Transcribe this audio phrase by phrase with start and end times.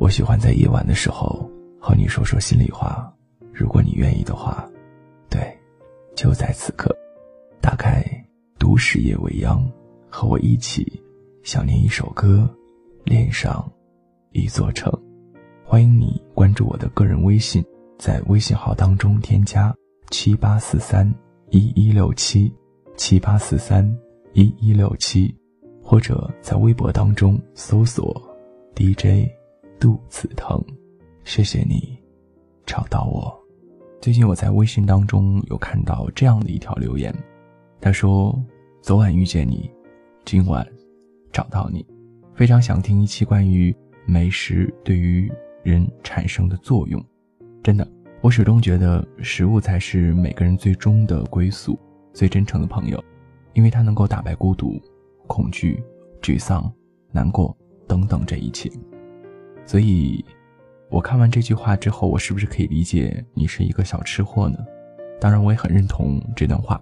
[0.00, 1.48] 我喜欢在夜晚的时候
[1.80, 3.12] 和你说说心里话，
[3.52, 4.68] 如果你愿意的话，
[5.30, 5.56] 对，
[6.16, 6.92] 就在此刻，
[7.60, 8.04] 打开
[8.58, 9.64] 都市夜未央，
[10.10, 11.00] 和我一起
[11.44, 12.48] 想念一首歌，
[13.04, 13.64] 恋上
[14.32, 14.92] 一座城。
[15.64, 17.64] 欢迎你关注我的个人微信，
[17.98, 19.72] 在微信号当中添加
[20.10, 21.08] 七八四三
[21.50, 22.52] 一一六七
[22.96, 23.88] 七八四三
[24.32, 25.32] 一一六七，
[25.86, 28.20] 或者在微博当中搜索
[28.74, 29.30] DJ。
[29.78, 30.58] 肚子疼，
[31.22, 31.98] 谢谢你
[32.64, 33.32] 找到我。
[34.00, 37.14] 最近我在微信当中有看到这样的一条留言，
[37.78, 38.42] 他说
[38.80, 39.70] ：“昨晚遇见你，
[40.24, 40.66] 今晚
[41.30, 41.86] 找到你，
[42.34, 43.74] 非常想听一期关于
[44.06, 45.30] 美食对于
[45.62, 47.04] 人产生的作用。
[47.62, 47.86] 真的，
[48.22, 51.78] 我始终觉得食物才是每个人最终的归宿，
[52.14, 53.04] 最真诚的朋友，
[53.52, 54.80] 因为它能够打败孤独、
[55.26, 55.82] 恐惧、
[56.22, 56.72] 沮丧、
[57.12, 58.70] 难过等等这一切。”
[59.66, 60.24] 所以，
[60.88, 64.58] 我看完这句话之后，我是不是可以理解你是一个小吃货呢？
[65.20, 66.80] 当然，我也很认同这段话。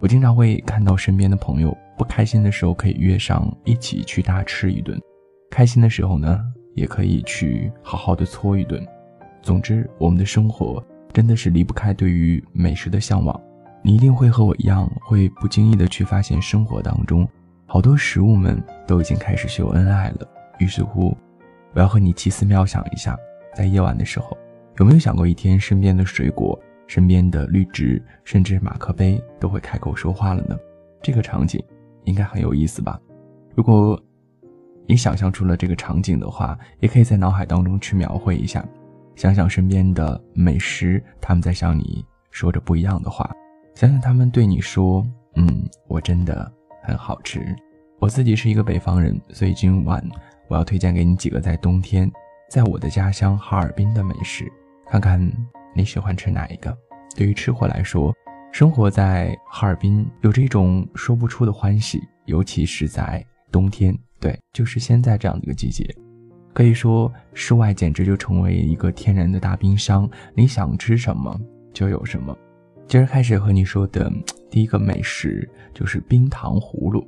[0.00, 4.98] 我经常会看到身边的朋友不开心的时候，可以约上一起去大吃一顿；
[5.50, 8.84] 开心的时候呢，也可以去好好的搓一顿。
[9.40, 13.40] 总之，我们的生活真的是离不开对于美食的向往。
[13.82, 17.26] 你一定会和我一样，会不经意的去发现生活当中
[17.76, 20.26] 好多食物们都已经开始秀恩爱了。
[20.58, 21.14] 于是乎。
[21.74, 23.14] 我要和你奇思妙想一下，
[23.54, 24.34] 在夜晚的时候，
[24.78, 30.56] 有没有想过一天身边的水果、身边的绿植，甚至马克杯都会开口说话了呢？
[31.02, 31.62] 这个场景
[32.04, 32.98] 应该很有意思吧？
[33.54, 34.02] 如果
[34.86, 38.66] 你想象出了这个场景的话，也可以在脑海当中去描绘一下，
[39.16, 43.30] 想想身边的美食，他们在向你说着不一样的话，
[43.74, 46.50] 想想他们对你说：“嗯，我真的
[46.82, 47.54] 很好吃。”
[47.98, 50.02] 我自己是一个北方人，所以今晚。
[50.48, 52.08] 我要推荐给你几个在冬天，
[52.48, 54.44] 在我的家乡哈尔滨的美食，
[54.88, 55.20] 看看
[55.74, 56.72] 你喜欢吃哪一个。
[57.16, 58.14] 对于吃货来说，
[58.52, 65.84] 生活在哈尔滨有这种说不出的欢喜，尤其是在冬天，对，就是现在这样的一个季节，
[66.52, 71.36] 可以说室外简直就成为一个天然的大冰箱，你想吃什么
[71.72, 72.36] 就有什么。
[72.86, 74.08] 今儿开始和你说的
[74.48, 77.04] 第一个美食就是冰糖葫芦。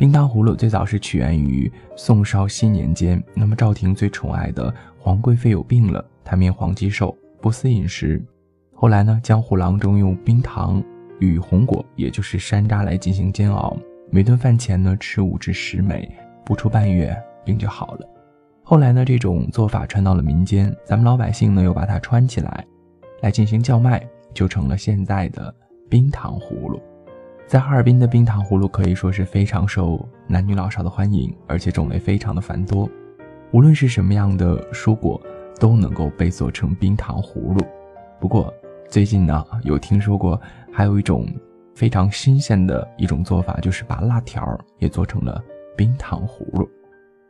[0.00, 8.18] 冰糖葫芦最早是起源于宋绍熙年间，那么赵廷最宠爱的皇贵妃有病了，她面黄肌瘦，不思饮食。
[8.74, 10.82] 后来呢，江湖郎中用冰糖
[11.18, 13.76] 与红果，也就是山楂来进行煎熬，
[14.10, 16.10] 每顿饭前呢吃五至十枚，
[16.46, 18.08] 不出半月病就好了。
[18.62, 22.66] 后来呢，这种做法传到了民间，咱们老百姓呢又把它穿起来，
[23.20, 25.54] 来进行叫卖，就成了现在的
[25.90, 26.80] 冰糖葫芦。
[27.50, 32.88] 在哈尔滨的冰糖葫芦可以说是非常受男女老少的欢迎，而且种类非常的繁多。
[33.50, 35.20] 无论是什么样的蔬果，
[35.58, 37.66] 都能够被做成冰糖葫芦。
[38.20, 38.54] 不过
[38.88, 40.40] 最近呢，有听说过
[40.70, 41.26] 还有一种
[41.74, 45.42] 非常新鲜的一种做法，就是把辣条也做成了
[45.76, 46.70] 冰糖葫芦。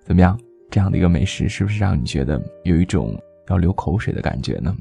[0.04, 0.38] 怎么样？
[0.70, 4.76] 这样的一个美食是不是让你觉得有一种要流口水的感觉呢？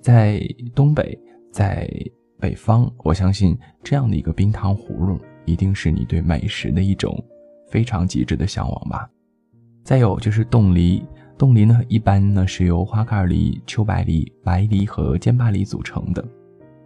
[0.00, 0.40] 在
[0.72, 1.18] 东北，
[1.50, 1.90] 在。
[2.40, 7.22] 北方，我相信这样的一个冰糖葫芦，一定是你对美食的一种
[7.68, 9.08] 非常极致的向往吧。
[9.82, 11.04] 再有就是冻梨，
[11.36, 16.24] 冻梨呢一般呢是由花盖梨、秋白梨、白梨和尖巴梨组成的。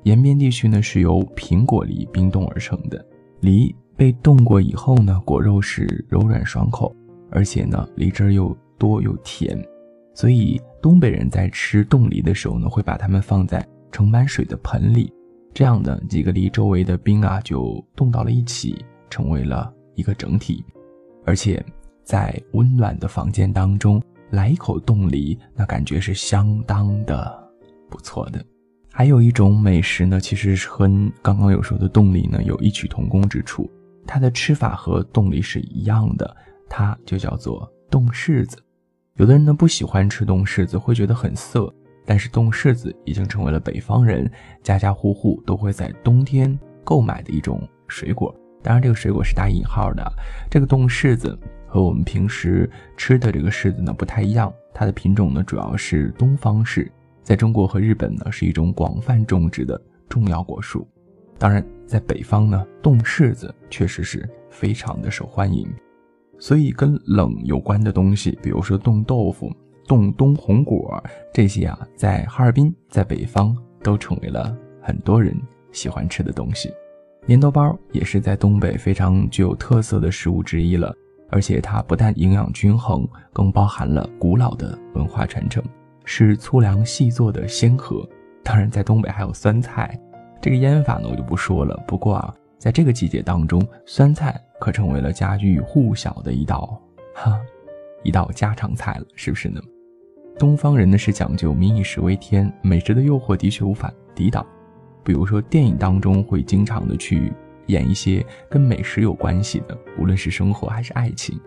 [0.04, 3.04] 延边地区呢是由苹果梨冰冻而成的。
[3.40, 6.94] 梨被冻过以后呢，果肉是柔软爽口，
[7.30, 9.62] 而且呢梨汁又多又甜，
[10.14, 15.12] 所以东北人在吃冻梨的时候呢，会把它们放在盛满水的盆里。
[15.54, 20.64] 这样的几个梨周围的冰啊，就冻到了一起，成为了一个整体。
[21.24, 21.64] 而且
[22.02, 27.50] 在温暖的房间当中来一口冻梨，那感觉是相当的
[27.90, 28.44] 不错的。
[28.90, 30.86] 还有一种美食呢，其实是和
[31.22, 33.70] 刚刚有说的冻梨呢有异曲同工之处，
[34.06, 36.36] 它的吃法和冻梨是一样的，
[36.68, 38.56] 它就叫做冻柿子。
[39.16, 41.72] 有的人呢不喜欢吃冻柿子，会觉得很涩。
[42.04, 44.30] 但是冻柿子已经成为了北方人
[44.62, 48.34] 家家户户都会在冬天购买的一种水果。
[48.62, 50.02] 当然，这个水果是打引号的。
[50.50, 56.88] 这个冻柿子和我们平时吃的这个柿子呢不太一样，它的品种呢主要是东方柿，
[57.22, 60.86] 在中国和日本呢是一种广泛种植的重要果树。
[61.38, 65.68] 当然，在北方呢，冻柿子确实是非常的受欢迎。
[66.38, 69.52] 所以，跟冷有关的东西，比如说冻豆腐。
[69.92, 71.04] 冻冬红果
[71.34, 75.38] 这些啊，在哈尔滨，在北方都成为了很多人
[75.70, 76.72] 喜欢吃的东西。
[77.28, 80.94] 粘豆包也是在东北非常具有特色的食物之一了。
[81.28, 85.62] 而且它不但营养均衡，更包含了古老的文化传承，
[86.06, 88.08] 是粗粮细做的先河。
[88.42, 89.98] 当然，在东北还有酸菜，
[90.40, 91.78] 这个腌法呢我就不说了。
[91.86, 96.80] 不过啊，在这个季节当中，酸菜可成为了家喻户晓的一道
[97.14, 97.38] 哈，
[98.02, 99.60] 一道家常菜了，是不是呢？
[100.38, 104.44] 东方人呢是讲究民以食为天，美食的诱惑的确无法抵挡。
[105.04, 107.32] 比如说电影当中会经常的去。
[107.66, 111.38] 演一些跟美食有关系的，无论是生活还是爱情，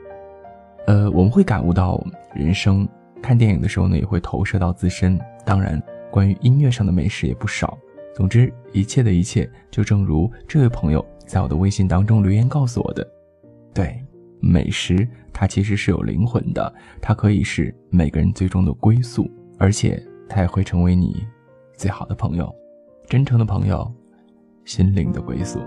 [0.88, 2.02] 呃，我们会感悟到
[2.34, 2.88] 人生。
[3.22, 5.20] 看电影的时候呢，也会投射到自身。
[5.46, 5.80] 当然，
[6.10, 7.78] 关于音乐上的美食也不少。
[8.16, 13.06] 总之，一切的一切，就正如这位朋友在我的微信当中留言告诉我的：
[13.74, 14.02] 对，
[14.48, 16.72] 美食它其实是有灵魂的，
[17.02, 21.26] 它可以是每个人最终的归宿，而且它也会成为你
[21.76, 22.54] 最好的朋友，
[23.08, 23.92] 真诚的朋友，
[24.64, 25.60] 心灵的归宿。